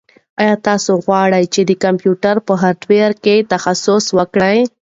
[0.41, 4.59] ایا تاسو غواړئ چې د کمپیوټر په هارډویر کې تخصص وکړئ؟